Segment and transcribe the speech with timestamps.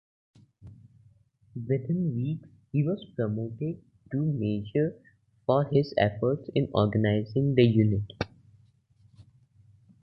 [1.53, 4.95] Within weeks he was promoted to major
[5.45, 8.09] for his efforts in organizing the unit.